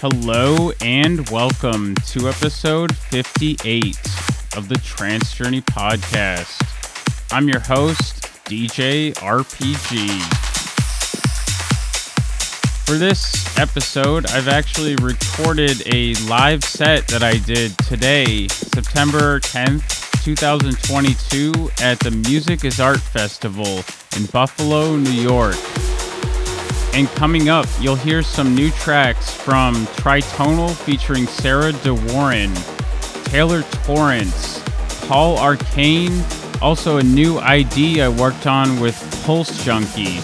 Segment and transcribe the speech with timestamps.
[0.00, 3.96] Hello and welcome to episode 58
[4.54, 6.60] of the Trance Journey podcast.
[7.32, 10.20] I'm your host, DJ RPG.
[12.84, 20.22] For this episode, I've actually recorded a live set that I did today, September 10th,
[20.22, 23.82] 2022, at the Music is Art Festival
[24.14, 25.56] in Buffalo, New York.
[26.94, 32.52] And coming up, you'll hear some new tracks from Tritonal featuring Sarah De Warren,
[33.24, 34.62] Taylor Torrance,
[35.06, 36.24] Paul Arcane,
[36.62, 40.20] also a new ID I worked on with Pulse Junkie.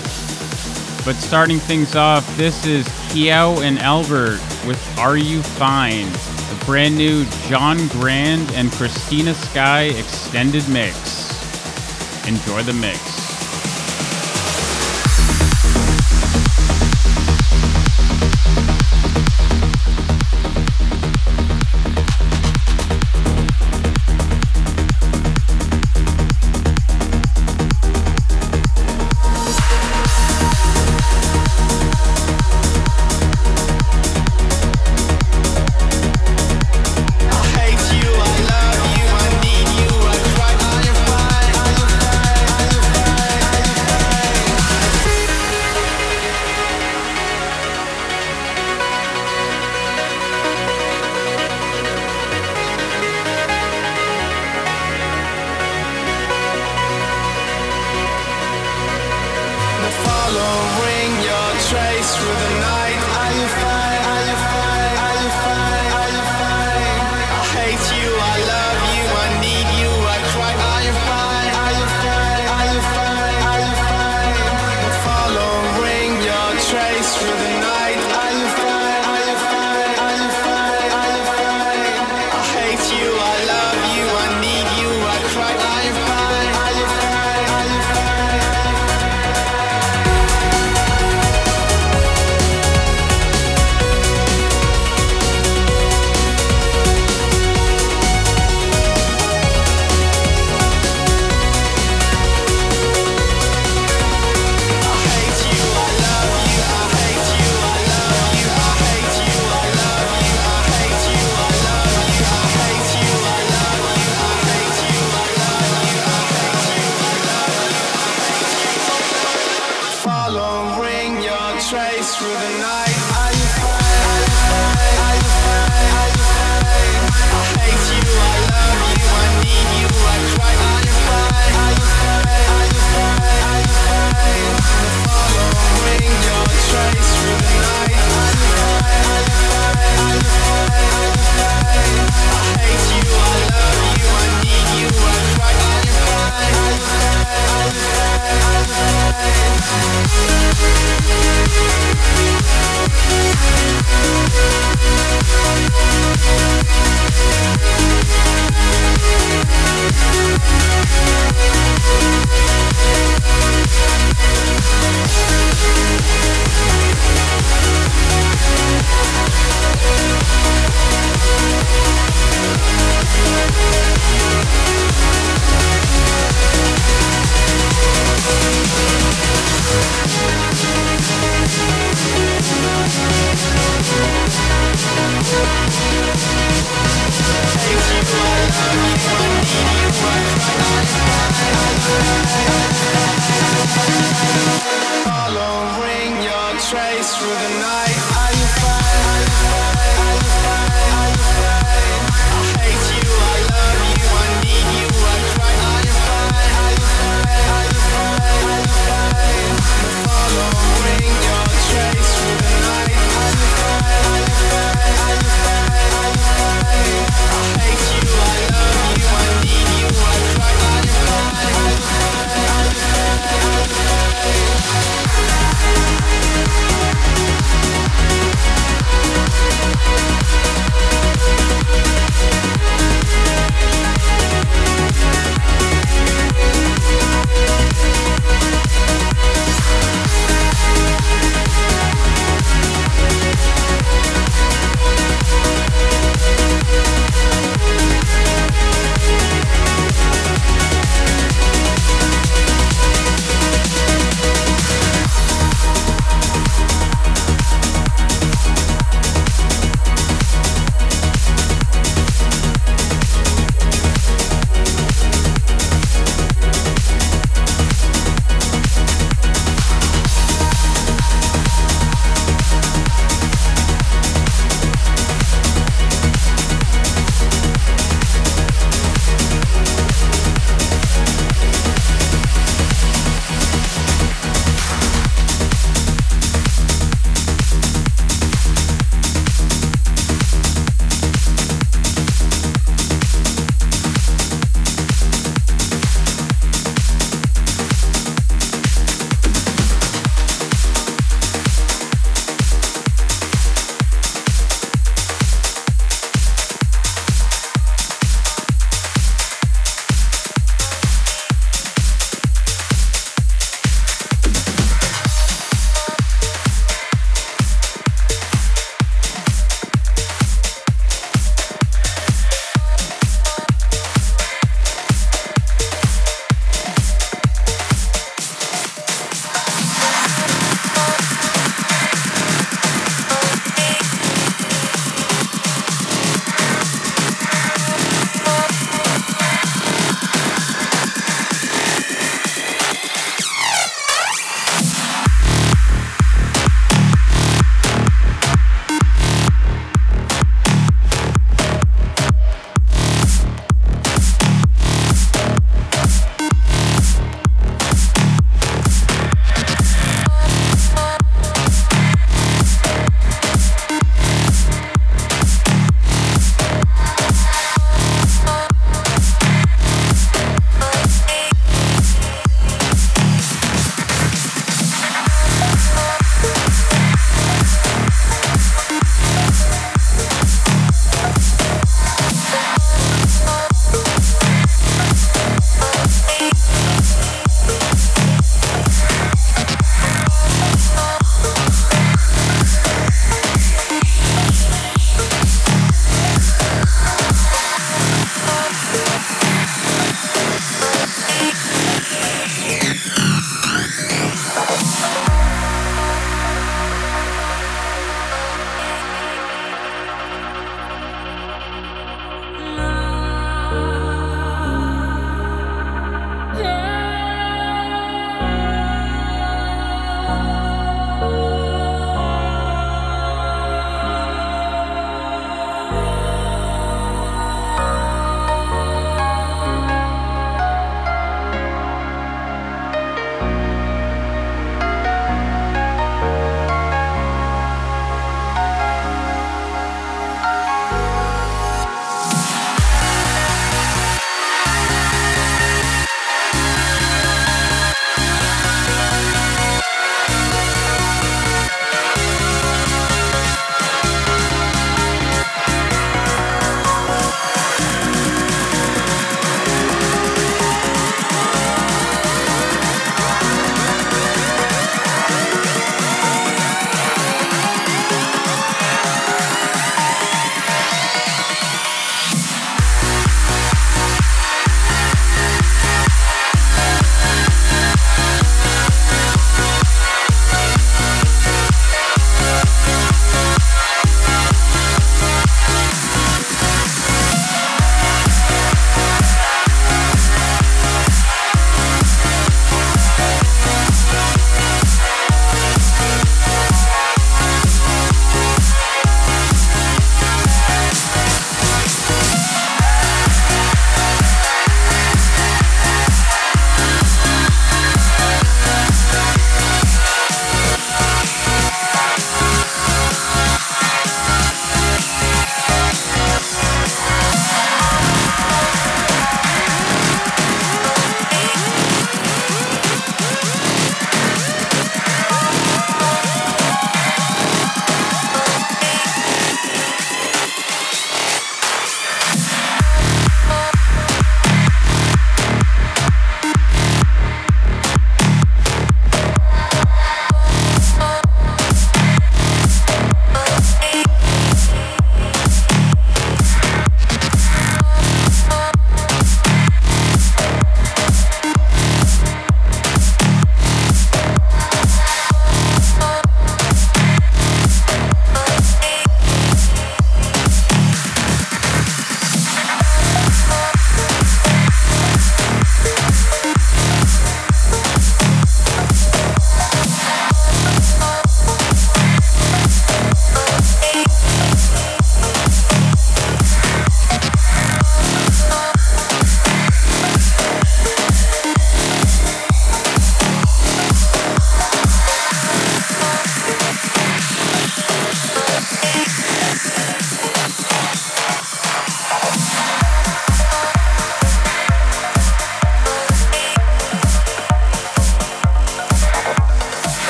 [1.05, 6.07] But starting things off, this is Kyau and Albert with Are You Fine?
[6.07, 11.33] The brand new John Grand and Christina Sky extended mix.
[12.27, 13.32] Enjoy the mix.